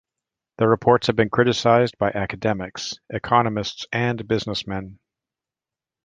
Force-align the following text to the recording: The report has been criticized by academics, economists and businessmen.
The 0.57 0.67
report 0.67 1.05
has 1.05 1.15
been 1.15 1.29
criticized 1.29 1.99
by 1.99 2.09
academics, 2.09 2.97
economists 3.11 3.85
and 3.93 4.27
businessmen. 4.27 4.97